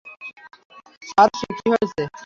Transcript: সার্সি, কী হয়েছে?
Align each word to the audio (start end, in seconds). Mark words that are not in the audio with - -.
সার্সি, 1.09 1.47
কী 1.57 1.65
হয়েছে? 1.71 2.01